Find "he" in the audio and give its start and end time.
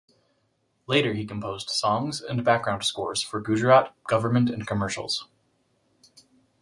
1.13-1.27